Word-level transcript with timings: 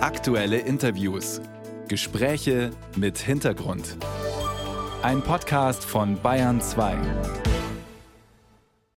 Aktuelle 0.00 0.58
Interviews. 0.58 1.40
Gespräche 1.88 2.70
mit 2.94 3.18
Hintergrund. 3.18 3.96
Ein 5.02 5.22
Podcast 5.22 5.84
von 5.84 6.22
Bayern 6.22 6.60
2. 6.60 6.96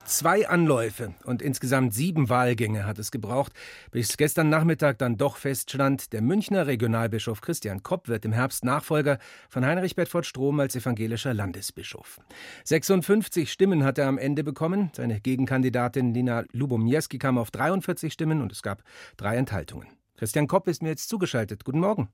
Zwei 0.04 0.50
Anläufe 0.50 1.14
und 1.24 1.42
insgesamt 1.42 1.94
sieben 1.94 2.28
Wahlgänge 2.28 2.86
hat 2.86 3.00
es 3.00 3.12
gebraucht, 3.12 3.54
bis 3.92 4.18
gestern 4.18 4.50
Nachmittag 4.50 4.98
dann 4.98 5.16
doch 5.16 5.38
feststand, 5.38 6.12
der 6.12 6.22
Münchner 6.22 6.68
Regionalbischof 6.68 7.40
Christian 7.40 7.82
Kopp 7.82 8.10
wird 8.10 8.26
im 8.26 8.34
Herbst 8.34 8.66
Nachfolger 8.66 9.20
von 9.48 9.66
Heinrich 9.66 9.96
Bedford 9.96 10.26
Strom 10.26 10.60
als 10.60 10.76
evangelischer 10.76 11.34
Landesbischof. 11.34 12.20
56 12.66 13.50
Stimmen 13.50 13.86
hat 13.86 13.98
er 14.00 14.08
am 14.08 14.18
Ende 14.18 14.44
bekommen. 14.44 14.92
Seine 14.94 15.22
Gegenkandidatin 15.22 16.12
Nina 16.12 16.44
Lubomierski 16.52 17.20
kam 17.20 17.38
auf 17.38 17.52
43 17.52 18.12
Stimmen 18.12 18.42
und 18.42 18.52
es 18.52 18.62
gab 18.62 18.84
drei 19.16 19.38
Enthaltungen. 19.38 19.99
Christian 20.20 20.48
Kopp 20.48 20.68
ist 20.68 20.84
mir 20.84 20.90
jetzt 20.90 21.08
zugeschaltet. 21.08 21.64
Guten 21.64 21.80
Morgen. 21.80 22.10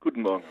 Guten 0.00 0.22
Morgen. 0.22 0.42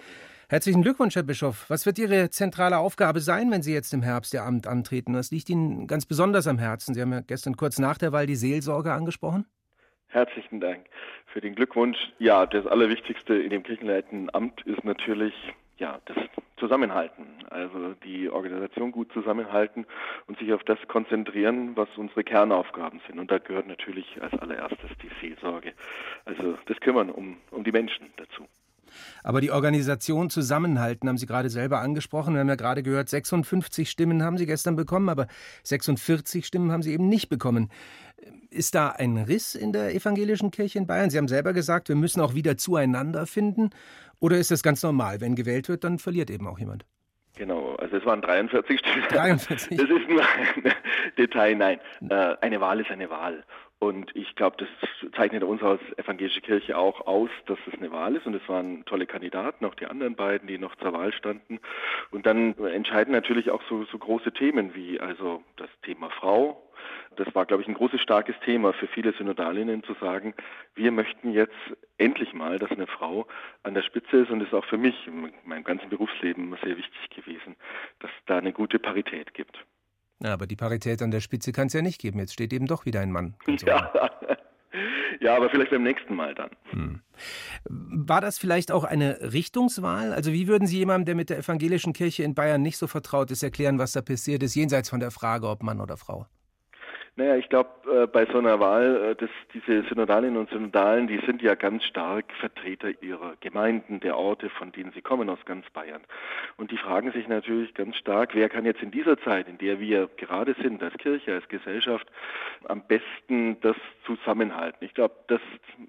Herzlichen 0.47 0.83
Glückwunsch, 0.83 1.15
Herr 1.15 1.23
Bischof. 1.23 1.65
Was 1.67 1.87
wird 1.87 1.97
Ihre 1.97 2.29
zentrale 2.29 2.77
Aufgabe 2.77 3.19
sein, 3.19 3.49
wenn 3.49 3.63
Sie 3.63 3.73
jetzt 3.73 3.95
im 3.95 4.03
Herbst 4.03 4.31
Ihr 4.35 4.43
Amt 4.43 4.67
antreten? 4.67 5.15
Was 5.15 5.31
liegt 5.31 5.49
Ihnen 5.49 5.87
ganz 5.87 6.05
besonders 6.05 6.45
am 6.45 6.59
Herzen? 6.59 6.93
Sie 6.93 7.01
haben 7.01 7.11
ja 7.11 7.21
gestern 7.21 7.57
kurz 7.57 7.79
nach 7.79 7.97
der 7.97 8.11
Wahl 8.11 8.27
die 8.27 8.35
Seelsorge 8.35 8.93
angesprochen. 8.93 9.47
Herzlichen 10.05 10.59
Dank 10.59 10.85
für 11.33 11.41
den 11.41 11.55
Glückwunsch. 11.55 11.97
Ja, 12.19 12.45
das 12.45 12.67
Allerwichtigste 12.67 13.33
in 13.33 13.49
dem 13.49 13.63
kirchenleitenden 13.63 14.31
Amt 14.31 14.61
ist 14.67 14.83
natürlich 14.83 15.33
ja, 15.79 15.99
das 16.05 16.17
Zusammenhalten. 16.57 17.25
Also 17.49 17.95
die 18.03 18.29
Organisation 18.29 18.91
gut 18.91 19.11
zusammenhalten 19.13 19.85
und 20.27 20.37
sich 20.37 20.53
auf 20.53 20.63
das 20.63 20.77
konzentrieren, 20.87 21.75
was 21.75 21.87
unsere 21.97 22.23
Kernaufgaben 22.23 23.01
sind. 23.07 23.19
Und 23.19 23.31
da 23.31 23.37
gehört 23.39 23.67
natürlich 23.67 24.21
als 24.21 24.33
allererstes 24.33 24.89
die 25.01 25.09
Seelsorge. 25.21 25.73
Also 26.25 26.57
das 26.65 26.79
Kümmern 26.81 27.09
um, 27.09 27.37
um 27.51 27.63
die 27.63 27.71
Menschen 27.71 28.07
dazu. 28.17 28.45
Aber 29.23 29.39
die 29.39 29.51
Organisation 29.51 30.29
zusammenhalten, 30.29 31.07
haben 31.07 31.17
Sie 31.17 31.27
gerade 31.27 31.49
selber 31.49 31.79
angesprochen. 31.79 32.33
Wir 32.33 32.41
haben 32.41 32.49
ja 32.49 32.55
gerade 32.55 32.83
gehört, 32.83 33.07
56 33.07 33.89
Stimmen 33.89 34.23
haben 34.23 34.37
Sie 34.37 34.45
gestern 34.45 34.75
bekommen, 34.75 35.09
aber 35.09 35.27
46 35.63 36.45
Stimmen 36.45 36.71
haben 36.71 36.81
Sie 36.81 36.93
eben 36.93 37.07
nicht 37.07 37.29
bekommen. 37.29 37.69
Ist 38.51 38.73
da 38.73 38.89
ein 38.89 39.17
Riss 39.17 39.53
in 39.53 39.73
der 39.73 39.93
evangelischen 39.93 40.49
Kirche 40.49 40.79
in 40.79 40.87
Bayern? 40.87 41.09
Sie 41.09 41.17
haben 41.17 41.27
selber 41.27 41.53
gesagt, 41.53 41.87
wir 41.87 41.95
müssen 41.95 42.19
auch 42.19 42.33
wieder 42.33 42.57
zueinander 42.57 43.27
finden. 43.27 43.69
Oder 44.19 44.37
ist 44.37 44.49
das 44.51 44.63
ganz 44.63 44.81
normal? 44.81 45.21
Wenn 45.21 45.35
gewählt 45.35 45.69
wird, 45.69 45.83
dann 45.83 45.99
verliert 45.99 46.29
eben 46.29 46.47
auch 46.47 46.57
jemand. 46.57 46.85
Genau, 47.37 47.75
also 47.75 47.97
es 47.97 48.05
waren 48.05 48.21
43 48.21 48.79
Stimmen. 48.79 49.05
43. 49.09 49.77
Das 49.77 49.89
ist 49.89 50.09
nur 50.09 50.21
ein 50.21 50.73
Detail, 51.17 51.55
nein. 51.55 51.79
Äh, 52.09 52.35
eine 52.41 52.59
Wahl 52.59 52.79
ist 52.79 52.89
eine 52.89 53.09
Wahl. 53.09 53.43
Und 53.79 54.13
ich 54.13 54.35
glaube, 54.35 54.57
das 54.57 54.67
zeichnet 55.15 55.41
uns 55.41 55.63
als 55.63 55.79
evangelische 55.95 56.41
Kirche 56.41 56.77
auch 56.77 57.07
aus, 57.07 57.29
dass 57.45 57.57
es 57.65 57.73
eine 57.75 57.91
Wahl 57.91 58.15
ist. 58.17 58.25
Und 58.25 58.33
es 58.33 58.47
waren 58.49 58.83
tolle 58.83 59.05
Kandidaten, 59.05 59.63
auch 59.63 59.75
die 59.75 59.85
anderen 59.85 60.15
beiden, 60.15 60.49
die 60.49 60.57
noch 60.57 60.75
zur 60.75 60.91
Wahl 60.91 61.13
standen. 61.13 61.59
Und 62.11 62.25
dann 62.25 62.57
entscheiden 62.57 63.13
natürlich 63.13 63.51
auch 63.51 63.61
so, 63.69 63.85
so 63.85 63.97
große 63.97 64.33
Themen 64.33 64.75
wie 64.75 64.99
also 64.99 65.41
das 65.55 65.69
Thema 65.83 66.09
Frau, 66.09 66.68
das 67.15 67.33
war, 67.35 67.45
glaube 67.45 67.61
ich, 67.63 67.67
ein 67.67 67.73
großes, 67.73 68.01
starkes 68.01 68.35
Thema 68.45 68.73
für 68.73 68.87
viele 68.87 69.13
Synodalinnen 69.13 69.83
zu 69.83 69.93
sagen, 69.95 70.33
wir 70.75 70.91
möchten 70.91 71.31
jetzt 71.31 71.53
endlich 71.97 72.33
mal, 72.33 72.59
dass 72.59 72.71
eine 72.71 72.87
Frau 72.87 73.27
an 73.63 73.73
der 73.73 73.83
Spitze 73.83 74.17
ist 74.17 74.31
und 74.31 74.39
das 74.39 74.47
ist 74.49 74.53
auch 74.53 74.65
für 74.65 74.77
mich 74.77 74.95
in 75.07 75.31
meinem 75.43 75.63
ganzen 75.63 75.89
Berufsleben 75.89 76.55
sehr 76.63 76.77
wichtig 76.77 77.09
gewesen, 77.15 77.55
dass 77.99 78.11
da 78.25 78.37
eine 78.37 78.53
gute 78.53 78.79
Parität 78.79 79.33
gibt. 79.33 79.57
Ja, 80.21 80.33
aber 80.33 80.47
die 80.47 80.55
Parität 80.55 81.01
an 81.01 81.11
der 81.11 81.21
Spitze 81.21 81.51
kann 81.51 81.67
es 81.67 81.73
ja 81.73 81.81
nicht 81.81 81.99
geben. 82.01 82.19
Jetzt 82.19 82.33
steht 82.33 82.51
eben 82.51 82.67
doch 82.67 82.85
wieder 82.85 82.99
ein 82.99 83.11
Mann. 83.11 83.35
Ja. 83.65 83.91
ja, 85.21 85.35
aber 85.35 85.49
vielleicht 85.49 85.71
beim 85.71 85.83
nächsten 85.83 86.13
Mal 86.13 86.35
dann. 86.35 86.49
Hm. 86.71 87.01
War 87.65 88.19
das 88.19 88.37
vielleicht 88.37 88.71
auch 88.71 88.83
eine 88.83 89.31
Richtungswahl? 89.33 90.13
Also 90.13 90.33
wie 90.33 90.47
würden 90.47 90.67
Sie 90.67 90.77
jemandem, 90.77 91.05
der 91.05 91.15
mit 91.15 91.29
der 91.29 91.37
evangelischen 91.39 91.93
Kirche 91.93 92.23
in 92.23 92.35
Bayern 92.35 92.61
nicht 92.61 92.77
so 92.77 92.87
vertraut 92.87 93.31
ist, 93.31 93.43
erklären, 93.43 93.79
was 93.79 93.93
da 93.93 94.01
passiert 94.01 94.43
ist, 94.43 94.55
jenseits 94.55 94.89
von 94.89 94.99
der 94.99 95.11
Frage, 95.11 95.47
ob 95.47 95.63
Mann 95.63 95.79
oder 95.79 95.95
Frau? 95.95 96.25
Naja, 97.19 97.35
ich 97.35 97.49
glaube, 97.49 97.69
äh, 97.91 98.07
bei 98.07 98.25
so 98.27 98.37
einer 98.37 98.61
Wahl, 98.61 99.11
äh, 99.11 99.15
das, 99.15 99.29
diese 99.53 99.83
Synodalinnen 99.89 100.37
und 100.37 100.49
Synodalen, 100.51 101.07
die 101.07 101.19
sind 101.25 101.41
ja 101.41 101.53
ganz 101.53 101.83
stark 101.83 102.31
Vertreter 102.39 102.91
ihrer 103.01 103.33
Gemeinden, 103.41 103.99
der 103.99 104.17
Orte, 104.17 104.49
von 104.49 104.71
denen 104.71 104.93
sie 104.93 105.01
kommen, 105.01 105.29
aus 105.29 105.39
ganz 105.43 105.69
Bayern. 105.71 105.99
Und 106.55 106.71
die 106.71 106.77
fragen 106.77 107.11
sich 107.11 107.27
natürlich 107.27 107.73
ganz 107.73 107.97
stark, 107.97 108.35
wer 108.35 108.47
kann 108.47 108.63
jetzt 108.63 108.81
in 108.81 108.91
dieser 108.91 109.19
Zeit, 109.19 109.49
in 109.49 109.57
der 109.57 109.81
wir 109.81 110.09
gerade 110.15 110.55
sind, 110.63 110.81
als 110.81 110.93
Kirche, 110.93 111.33
als 111.33 111.45
Gesellschaft, 111.49 112.07
am 112.69 112.83
besten 112.87 113.59
das 113.59 113.75
zusammenhalten? 114.05 114.85
Ich 114.85 114.93
glaube, 114.93 115.15
das 115.27 115.41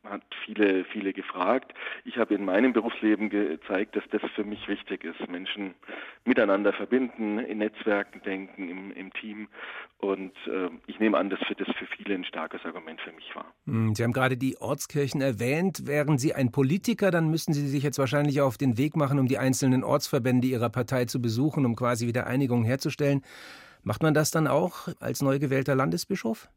hat 0.02 0.22
viele, 0.44 0.82
viele 0.86 1.12
gefragt. 1.12 1.74
Ich 2.04 2.18
habe 2.18 2.34
in 2.34 2.44
meinem 2.44 2.72
Berufsleben 2.72 3.30
gezeigt, 3.30 3.94
dass 3.94 4.02
das 4.10 4.22
für 4.34 4.42
mich 4.42 4.66
wichtig 4.66 5.04
ist. 5.04 5.30
Menschen 5.30 5.76
miteinander 6.24 6.72
verbinden, 6.72 7.38
in 7.38 7.58
Netzwerken 7.58 8.20
denken, 8.22 8.68
im, 8.68 8.90
im 8.90 9.12
Team. 9.12 9.46
Und 9.98 10.32
äh, 10.46 10.70
ich 10.86 10.98
nehme 10.98 11.19
an, 11.20 11.30
dass 11.30 11.38
für 11.46 11.54
das 11.54 11.68
für 11.78 11.86
viele 11.96 12.14
ein 12.14 12.24
starkes 12.24 12.64
Argument 12.64 13.00
für 13.00 13.12
mich 13.12 13.34
war. 13.34 13.44
Hm, 13.66 13.94
Sie 13.94 14.02
haben 14.02 14.12
gerade 14.12 14.36
die 14.36 14.56
Ortskirchen 14.58 15.20
erwähnt. 15.20 15.86
Wären 15.86 16.18
Sie 16.18 16.34
ein 16.34 16.50
Politiker, 16.50 17.10
dann 17.10 17.28
müssten 17.28 17.52
Sie 17.52 17.68
sich 17.68 17.84
jetzt 17.84 17.98
wahrscheinlich 17.98 18.40
auf 18.40 18.56
den 18.56 18.78
Weg 18.78 18.96
machen, 18.96 19.18
um 19.18 19.28
die 19.28 19.38
einzelnen 19.38 19.84
Ortsverbände 19.84 20.48
Ihrer 20.48 20.70
Partei 20.70 21.04
zu 21.04 21.20
besuchen, 21.20 21.66
um 21.66 21.76
quasi 21.76 22.06
wieder 22.06 22.26
Einigung 22.26 22.64
herzustellen. 22.64 23.22
Macht 23.82 24.02
man 24.02 24.14
das 24.14 24.30
dann 24.30 24.46
auch 24.46 24.88
als 25.00 25.22
neu 25.22 25.38
gewählter 25.38 25.74
Landesbischof? 25.74 26.48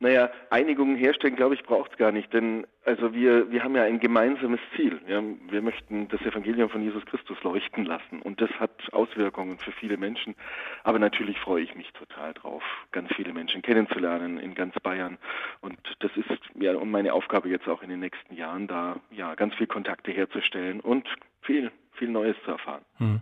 Naja, 0.00 0.30
Einigungen 0.50 0.96
herstellen, 0.96 1.34
glaube 1.34 1.56
ich, 1.56 1.64
braucht 1.64 1.90
es 1.90 1.98
gar 1.98 2.12
nicht, 2.12 2.32
denn 2.32 2.66
also 2.84 3.12
wir, 3.12 3.50
wir 3.50 3.64
haben 3.64 3.74
ja 3.74 3.82
ein 3.82 3.98
gemeinsames 3.98 4.60
Ziel. 4.76 5.00
Ja, 5.08 5.20
wir 5.50 5.60
möchten 5.60 6.06
das 6.08 6.20
Evangelium 6.20 6.70
von 6.70 6.82
Jesus 6.82 7.04
Christus 7.06 7.36
leuchten 7.42 7.84
lassen 7.84 8.22
und 8.22 8.40
das 8.40 8.50
hat 8.60 8.70
Auswirkungen 8.92 9.58
für 9.58 9.72
viele 9.72 9.96
Menschen. 9.96 10.36
Aber 10.84 11.00
natürlich 11.00 11.38
freue 11.40 11.62
ich 11.62 11.74
mich 11.74 11.92
total 11.94 12.32
drauf, 12.32 12.62
ganz 12.92 13.12
viele 13.14 13.32
Menschen 13.32 13.60
kennenzulernen 13.60 14.38
in 14.38 14.54
ganz 14.54 14.74
Bayern 14.82 15.18
und 15.60 15.78
das 15.98 16.12
ist 16.16 16.30
ja 16.54 16.72
meine 16.84 17.12
Aufgabe 17.12 17.48
jetzt 17.48 17.66
auch 17.66 17.82
in 17.82 17.90
den 17.90 18.00
nächsten 18.00 18.34
Jahren, 18.36 18.68
da 18.68 19.00
ja 19.10 19.34
ganz 19.34 19.54
viel 19.54 19.66
Kontakte 19.66 20.12
herzustellen 20.12 20.78
und 20.78 21.08
viel, 21.42 21.72
viel 21.92 22.08
Neues 22.08 22.36
zu 22.44 22.52
erfahren. 22.52 22.84
Hm. 22.98 23.20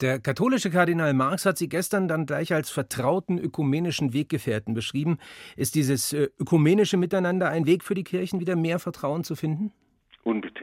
Der 0.00 0.20
katholische 0.20 0.70
Kardinal 0.70 1.12
Marx 1.12 1.44
hat 1.44 1.58
sie 1.58 1.68
gestern 1.68 2.06
dann 2.06 2.24
gleich 2.24 2.54
als 2.54 2.70
vertrauten 2.70 3.36
ökumenischen 3.38 4.12
Weggefährten 4.12 4.72
beschrieben. 4.72 5.18
Ist 5.56 5.74
dieses 5.74 6.12
äh, 6.12 6.28
ökumenische 6.38 6.96
Miteinander 6.96 7.48
ein 7.48 7.66
Weg 7.66 7.82
für 7.82 7.94
die 7.94 8.04
Kirchen, 8.04 8.38
wieder 8.38 8.54
mehr 8.54 8.78
Vertrauen 8.78 9.24
zu 9.24 9.34
finden? 9.34 9.72
Unbedingt 10.22 10.57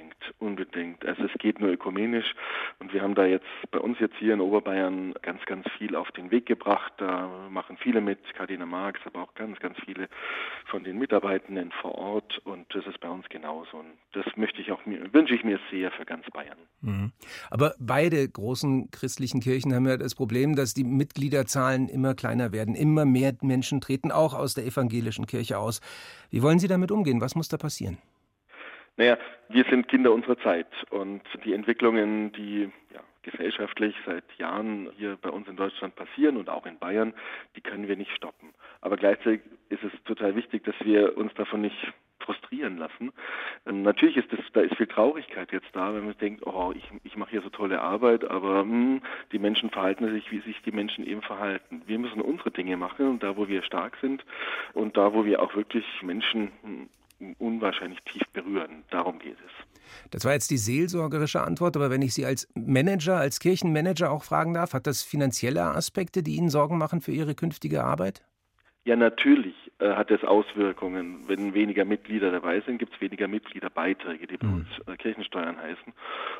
unbedingt. 0.45 1.06
Also 1.06 1.23
es 1.23 1.33
geht 1.39 1.59
nur 1.59 1.72
ökumenisch 1.72 2.33
und 2.79 2.94
wir 2.94 3.01
haben 3.01 3.16
da 3.16 3.25
jetzt 3.25 3.45
bei 3.72 3.79
uns 3.79 4.00
jetzt 4.00 4.16
hier 4.17 4.33
in 4.33 4.41
Oberbayern 4.41 5.13
ganz, 5.22 5.44
ganz 5.45 5.66
viel 5.78 5.95
auf 5.95 6.11
den 6.11 6.31
Weg 6.31 6.45
gebracht. 6.45 6.94
Da 6.97 7.29
machen 7.50 7.78
viele 7.78 8.01
mit, 8.01 8.19
Kardinal 8.35 8.67
Marx, 8.67 9.00
aber 9.05 9.23
auch 9.23 9.34
ganz, 9.34 9.59
ganz 9.59 9.78
viele 9.84 10.07
von 10.66 10.84
den 10.84 10.97
Mitarbeitenden 10.97 11.72
vor 11.81 11.95
Ort 11.95 12.39
und 12.45 12.66
das 12.73 12.85
ist 12.88 13.00
bei 13.00 13.09
uns 13.09 13.28
genauso. 13.29 13.78
Und 13.78 13.94
das 14.13 14.25
möchte 14.35 14.61
ich 14.61 14.72
auch 14.72 14.79
wünsche 14.85 15.34
ich 15.34 15.44
mir 15.44 15.59
sehr 15.72 15.91
für 15.91 16.05
ganz 16.05 16.25
Bayern. 16.31 16.57
Mhm. 16.81 17.11
Aber 17.50 17.73
beide 17.79 18.28
großen 18.28 18.91
christlichen 18.91 19.39
Kirchen 19.39 19.73
haben 19.73 19.88
ja 19.88 19.97
das 19.97 20.16
Problem, 20.16 20.55
dass 20.55 20.73
die 20.73 20.84
Mitgliederzahlen 20.84 21.89
immer 21.89 22.13
kleiner 22.13 22.51
werden. 22.51 22.75
Immer 22.75 23.05
mehr 23.05 23.34
Menschen 23.41 23.81
treten 23.81 24.11
auch 24.11 24.34
aus 24.34 24.53
der 24.53 24.66
evangelischen 24.66 25.25
Kirche 25.25 25.57
aus. 25.57 25.81
Wie 26.29 26.41
wollen 26.41 26.59
Sie 26.59 26.67
damit 26.67 26.91
umgehen? 26.91 27.22
Was 27.22 27.35
muss 27.35 27.47
da 27.47 27.57
passieren? 27.57 27.97
Naja, 28.97 29.17
wir 29.50 29.66
sind 29.69 29.88
Kinder 29.88 30.13
unserer 30.13 30.38
Zeit 30.39 30.67
und 30.89 31.22
die 31.44 31.53
Entwicklungen, 31.53 32.31
die 32.31 32.69
ja, 32.94 33.01
gesellschaftlich 33.23 33.94
seit 34.06 34.23
Jahren 34.38 34.89
hier 34.97 35.17
bei 35.22 35.29
uns 35.29 35.47
in 35.47 35.57
Deutschland 35.57 35.95
passieren 35.95 36.38
und 36.38 36.50
auch 36.50 36.66
in 36.66 36.78
Bayern, 36.78 37.13
die 37.55 37.61
können 37.61 37.88
wir 37.88 37.97
nicht 37.97 38.11
stoppen. 38.11 38.53
Aber 38.81 38.95
gleichzeitig 38.95 39.41
ist 39.69 39.84
es 39.84 39.91
total 40.05 40.35
wichtig, 40.35 40.63
dass 40.63 40.75
wir 40.81 41.17
uns 41.17 41.34
davon 41.34 41.61
nicht 41.61 41.75
frustrieren 42.19 42.78
lassen. 42.78 43.11
Ähm, 43.66 43.84
natürlich 43.84 44.17
ist 44.17 44.31
das, 44.31 44.39
da 44.53 44.61
ist 44.61 44.75
viel 44.75 44.87
Traurigkeit 44.87 45.52
jetzt 45.52 45.67
da, 45.73 45.93
wenn 45.93 46.05
man 46.05 46.17
denkt, 46.17 46.46
oh, 46.47 46.73
ich, 46.75 46.84
ich 47.03 47.17
mache 47.17 47.31
hier 47.31 47.41
so 47.41 47.49
tolle 47.49 47.81
Arbeit, 47.81 48.23
aber 48.29 48.61
hm, 48.61 49.02
die 49.31 49.40
Menschen 49.40 49.69
verhalten 49.69 50.09
sich, 50.11 50.31
wie 50.31 50.40
sich 50.40 50.59
die 50.64 50.72
Menschen 50.72 51.05
eben 51.05 51.22
verhalten. 51.22 51.84
Wir 51.85 51.99
müssen 51.99 52.22
unsere 52.22 52.52
Dinge 52.52 52.78
machen 52.78 53.09
und 53.09 53.23
da, 53.23 53.37
wo 53.37 53.47
wir 53.47 53.61
stark 53.64 53.97
sind 54.02 54.25
und 54.73 54.97
da, 54.97 55.14
wo 55.14 55.25
wir 55.25 55.41
auch 55.41 55.55
wirklich 55.55 55.85
Menschen 56.02 56.52
hm, 56.64 56.90
unwahrscheinlich 57.38 58.00
tief 58.02 58.23
berühren. 58.34 58.84
Darum 58.91 59.20
geht 59.20 59.38
es. 59.46 59.52
Das 60.12 60.26
war 60.26 60.34
jetzt 60.34 60.52
die 60.52 60.58
seelsorgerische 60.58 61.41
Antwort, 61.41 61.76
aber 61.76 61.90
wenn 61.90 62.02
ich 62.02 62.14
Sie 62.14 62.26
als 62.26 62.47
Manager, 62.56 63.17
als 63.17 63.40
Kirchenmanager 63.40 64.12
auch 64.12 64.23
fragen 64.23 64.53
darf, 64.53 64.73
hat 64.73 64.88
das 64.88 65.03
finanzielle 65.03 65.64
Aspekte, 65.64 66.23
die 66.23 66.35
Ihnen 66.35 66.50
Sorgen 66.50 66.78
machen 66.78 67.02
für 67.02 67.12
Ihre 67.12 67.35
künftige 67.35 67.84
Arbeit? 67.84 68.23
Ja, 68.85 68.96
natürlich 68.96 69.55
äh, 69.79 69.93
hat 69.96 70.11
es 70.11 70.23
Auswirkungen. 70.23 71.23
Wenn 71.28 71.55
weniger 71.55 71.85
Mitglieder 71.85 72.32
dabei 72.32 72.61
sind, 72.61 72.78
gibt 72.78 72.93
es 72.93 73.02
weniger 73.02 73.28
Mitgliederbeiträge, 73.28 74.28
die 74.28 74.37
bei 74.37 74.46
mhm. 74.46 74.53
uns 74.58 74.67
äh, 74.87 74.96
Kirchensteuern 74.96 75.58
heißen. 75.58 75.91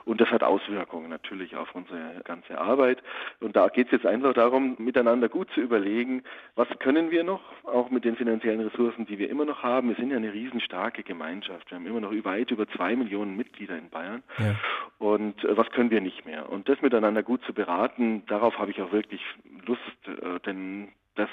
Und 0.06 0.22
das 0.22 0.30
hat 0.30 0.44
Auswirkungen 0.44 1.10
natürlich 1.10 1.56
auf 1.56 1.74
unsere 1.74 2.22
ganze 2.24 2.60
Arbeit. 2.60 3.02
Und 3.40 3.56
da 3.56 3.68
geht 3.70 3.88
es 3.88 3.94
jetzt 3.94 4.06
einfach 4.06 4.34
darum, 4.34 4.76
miteinander 4.78 5.28
gut 5.28 5.50
zu 5.56 5.60
überlegen, 5.60 6.22
was 6.54 6.68
können 6.78 7.10
wir 7.10 7.24
noch, 7.24 7.42
auch 7.64 7.90
mit 7.90 8.06
den 8.06 8.16
finanziellen 8.16 8.62
Ressourcen, 8.62 9.08
die 9.08 9.18
wir 9.18 9.28
immer 9.28 9.46
noch 9.46 9.64
haben. 9.64 9.90
Wir 9.90 9.96
sind 9.96 10.12
ja 10.12 10.18
eine 10.18 10.32
riesenstarke 10.32 11.02
Gemeinschaft. 11.02 11.72
Wir 11.72 11.80
haben 11.80 11.88
immer 11.88 12.02
noch 12.02 12.12
weit 12.26 12.52
über 12.52 12.68
zwei 12.70 12.96
Millionen 12.96 13.36
Mitglieder 13.36 13.76
in 13.76 13.90
Bayern. 13.90 14.22
Ja. 14.38 14.56
Und 15.00 15.44
äh, 15.44 15.58
was 15.58 15.72
können 15.72 15.90
wir 15.90 16.00
nicht 16.00 16.28
mehr? 16.28 16.48
Und 16.52 16.70
das 16.70 16.80
miteinander 16.84 17.24
gut 17.24 17.44
zu 17.46 17.54
beraten, 17.54 18.24
darauf 18.28 18.60
habe 18.60 18.70
ich 18.70 18.84
auch 18.84 18.92
wirklich 18.92 19.22
Lust, 19.66 19.82
äh, 20.08 20.40
denn 20.46 20.90
das 21.16 21.30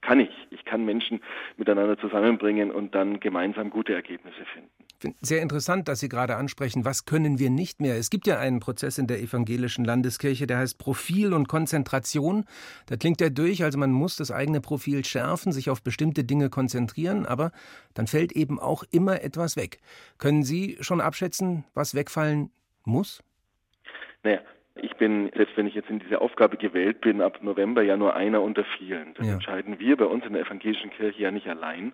kann 0.00 0.20
ich. 0.20 0.30
Ich 0.50 0.64
kann 0.64 0.84
Menschen 0.84 1.20
miteinander 1.56 1.98
zusammenbringen 1.98 2.70
und 2.70 2.94
dann 2.94 3.20
gemeinsam 3.20 3.70
gute 3.70 3.94
Ergebnisse 3.94 4.44
finden. 4.52 4.70
Sehr 5.20 5.42
interessant, 5.42 5.88
dass 5.88 6.00
Sie 6.00 6.08
gerade 6.08 6.36
ansprechen, 6.36 6.84
was 6.84 7.04
können 7.04 7.38
wir 7.38 7.50
nicht 7.50 7.80
mehr? 7.80 7.96
Es 7.96 8.10
gibt 8.10 8.26
ja 8.26 8.38
einen 8.38 8.60
Prozess 8.60 8.96
in 8.96 9.06
der 9.06 9.20
evangelischen 9.20 9.84
Landeskirche, 9.84 10.46
der 10.46 10.58
heißt 10.58 10.78
Profil 10.78 11.34
und 11.34 11.48
Konzentration. 11.48 12.44
Da 12.86 12.96
klingt 12.96 13.20
er 13.20 13.30
durch, 13.30 13.64
also 13.64 13.78
man 13.78 13.92
muss 13.92 14.16
das 14.16 14.30
eigene 14.30 14.60
Profil 14.60 15.04
schärfen, 15.04 15.52
sich 15.52 15.68
auf 15.68 15.82
bestimmte 15.82 16.24
Dinge 16.24 16.48
konzentrieren, 16.48 17.26
aber 17.26 17.50
dann 17.92 18.06
fällt 18.06 18.32
eben 18.32 18.58
auch 18.58 18.84
immer 18.90 19.22
etwas 19.22 19.56
weg. 19.56 19.78
Können 20.18 20.42
Sie 20.42 20.78
schon 20.80 21.00
abschätzen, 21.00 21.64
was 21.74 21.94
wegfallen 21.94 22.50
muss? 22.84 23.22
Naja, 24.22 24.40
ich 24.76 24.96
bin, 24.96 25.30
selbst 25.36 25.56
wenn 25.56 25.68
ich 25.68 25.74
jetzt 25.74 25.88
in 25.88 26.00
diese 26.00 26.20
Aufgabe 26.20 26.56
gewählt 26.56 27.00
bin, 27.00 27.20
ab 27.20 27.38
November 27.42 27.82
ja 27.82 27.96
nur 27.96 28.16
einer 28.16 28.42
unter 28.42 28.64
vielen. 28.64 29.14
Das 29.14 29.26
ja. 29.26 29.34
entscheiden 29.34 29.78
wir 29.78 29.96
bei 29.96 30.04
uns 30.04 30.26
in 30.26 30.32
der 30.32 30.42
evangelischen 30.42 30.90
Kirche 30.90 31.22
ja 31.22 31.30
nicht 31.30 31.46
allein, 31.46 31.92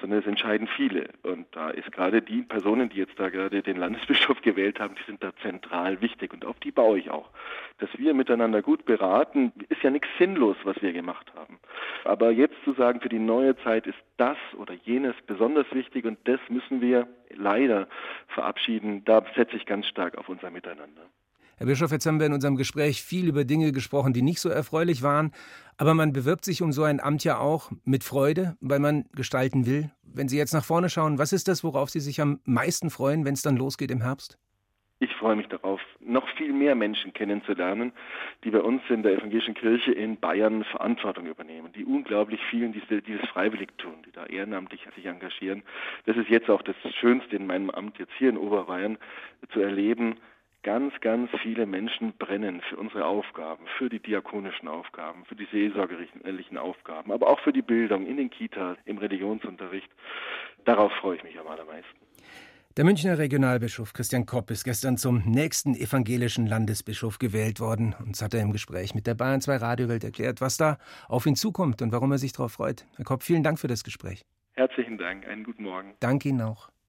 sondern 0.00 0.20
es 0.20 0.26
entscheiden 0.26 0.66
viele. 0.66 1.10
Und 1.22 1.46
da 1.52 1.68
ist 1.68 1.92
gerade 1.92 2.22
die 2.22 2.40
Personen, 2.40 2.88
die 2.88 2.96
jetzt 2.96 3.20
da 3.20 3.28
gerade 3.28 3.62
den 3.62 3.76
Landesbischof 3.76 4.40
gewählt 4.42 4.80
haben, 4.80 4.94
die 4.94 5.04
sind 5.04 5.22
da 5.22 5.36
zentral 5.42 6.00
wichtig. 6.00 6.32
Und 6.32 6.46
auf 6.46 6.58
die 6.60 6.70
baue 6.70 6.98
ich 6.98 7.10
auch. 7.10 7.28
Dass 7.78 7.90
wir 7.98 8.14
miteinander 8.14 8.62
gut 8.62 8.86
beraten, 8.86 9.52
ist 9.68 9.82
ja 9.82 9.90
nichts 9.90 10.08
sinnlos, 10.18 10.56
was 10.64 10.80
wir 10.80 10.94
gemacht 10.94 11.30
haben. 11.34 11.58
Aber 12.04 12.30
jetzt 12.30 12.56
zu 12.64 12.72
sagen, 12.72 13.02
für 13.02 13.10
die 13.10 13.18
neue 13.18 13.56
Zeit 13.58 13.86
ist 13.86 13.98
das 14.16 14.38
oder 14.56 14.72
jenes 14.72 15.14
besonders 15.26 15.66
wichtig 15.72 16.06
und 16.06 16.18
das 16.24 16.40
müssen 16.48 16.80
wir 16.80 17.08
leider 17.28 17.88
verabschieden, 18.28 19.04
da 19.04 19.22
setze 19.36 19.56
ich 19.56 19.66
ganz 19.66 19.86
stark 19.86 20.16
auf 20.16 20.30
unser 20.30 20.50
Miteinander. 20.50 21.02
Herr 21.58 21.66
Bischof, 21.66 21.92
jetzt 21.92 22.06
haben 22.06 22.18
wir 22.18 22.26
in 22.26 22.32
unserem 22.32 22.56
Gespräch 22.56 23.02
viel 23.02 23.28
über 23.28 23.44
Dinge 23.44 23.72
gesprochen, 23.72 24.12
die 24.12 24.22
nicht 24.22 24.40
so 24.40 24.48
erfreulich 24.48 25.02
waren. 25.02 25.32
Aber 25.76 25.94
man 25.94 26.12
bewirbt 26.12 26.44
sich 26.44 26.62
um 26.62 26.72
so 26.72 26.82
ein 26.84 27.00
Amt 27.00 27.24
ja 27.24 27.38
auch 27.38 27.70
mit 27.84 28.04
Freude, 28.04 28.56
weil 28.60 28.78
man 28.78 29.04
gestalten 29.14 29.66
will. 29.66 29.90
Wenn 30.02 30.28
Sie 30.28 30.38
jetzt 30.38 30.54
nach 30.54 30.64
vorne 30.64 30.88
schauen, 30.88 31.18
was 31.18 31.32
ist 31.32 31.48
das, 31.48 31.62
worauf 31.62 31.90
Sie 31.90 32.00
sich 32.00 32.20
am 32.20 32.40
meisten 32.44 32.90
freuen, 32.90 33.24
wenn 33.24 33.34
es 33.34 33.42
dann 33.42 33.56
losgeht 33.56 33.90
im 33.90 34.02
Herbst? 34.02 34.38
Ich 35.02 35.12
freue 35.14 35.34
mich 35.34 35.48
darauf, 35.48 35.80
noch 35.98 36.28
viel 36.36 36.52
mehr 36.52 36.76
Menschen 36.76 37.12
kennenzulernen, 37.12 37.92
die 38.44 38.50
bei 38.50 38.60
uns 38.60 38.82
in 38.88 39.02
der 39.02 39.14
evangelischen 39.14 39.54
Kirche 39.54 39.90
in 39.90 40.16
Bayern 40.16 40.62
Verantwortung 40.62 41.26
übernehmen, 41.26 41.72
die 41.72 41.84
unglaublich 41.84 42.40
vielen 42.48 42.72
die 42.72 42.80
dieses 43.00 43.28
freiwillig 43.30 43.70
tun, 43.78 43.94
die 44.06 44.12
da 44.12 44.26
ehrenamtlich 44.26 44.86
sich 44.94 45.06
engagieren. 45.06 45.64
Das 46.06 46.16
ist 46.16 46.28
jetzt 46.28 46.48
auch 46.48 46.62
das 46.62 46.76
Schönste 47.00 47.34
in 47.34 47.48
meinem 47.48 47.70
Amt 47.70 47.98
jetzt 47.98 48.12
hier 48.16 48.28
in 48.28 48.36
Oberbayern 48.36 48.96
zu 49.52 49.60
erleben, 49.60 50.18
ganz, 50.62 50.92
ganz 51.00 51.30
viele 51.42 51.66
Menschen 51.66 52.12
brennen 52.18 52.60
für 52.68 52.76
unsere 52.76 53.04
Aufgaben, 53.04 53.64
für 53.78 53.88
die 53.88 54.00
diakonischen 54.00 54.68
Aufgaben, 54.68 55.24
für 55.26 55.36
die 55.36 55.46
seelsorgerlichen 55.50 56.58
Aufgaben, 56.58 57.12
aber 57.12 57.28
auch 57.28 57.40
für 57.40 57.52
die 57.52 57.62
Bildung 57.62 58.06
in 58.06 58.16
den 58.16 58.30
Kitas, 58.30 58.76
im 58.84 58.98
Religionsunterricht. 58.98 59.90
Darauf 60.64 60.92
freue 61.00 61.16
ich 61.16 61.24
mich 61.24 61.38
am 61.38 61.48
allermeisten. 61.48 61.98
Der 62.78 62.86
Münchner 62.86 63.18
Regionalbischof 63.18 63.92
Christian 63.92 64.24
Kopp 64.24 64.50
ist 64.50 64.64
gestern 64.64 64.96
zum 64.96 65.22
nächsten 65.26 65.74
evangelischen 65.74 66.46
Landesbischof 66.46 67.18
gewählt 67.18 67.60
worden. 67.60 67.94
Uns 68.02 68.22
hat 68.22 68.32
er 68.32 68.40
im 68.40 68.50
Gespräch 68.50 68.94
mit 68.94 69.06
der 69.06 69.14
Bayern 69.14 69.42
2 69.42 69.56
Radiowelt 69.56 70.04
erklärt, 70.04 70.40
was 70.40 70.56
da 70.56 70.78
auf 71.06 71.26
ihn 71.26 71.36
zukommt 71.36 71.82
und 71.82 71.92
warum 71.92 72.12
er 72.12 72.18
sich 72.18 72.32
darauf 72.32 72.52
freut. 72.52 72.86
Herr 72.96 73.04
Kopp, 73.04 73.24
vielen 73.24 73.42
Dank 73.42 73.58
für 73.58 73.68
das 73.68 73.84
Gespräch. 73.84 74.24
Herzlichen 74.54 74.96
Dank, 74.96 75.28
einen 75.28 75.44
guten 75.44 75.64
Morgen. 75.64 75.92
Danke 76.00 76.30
Ihnen 76.30 76.40
auch. 76.40 76.71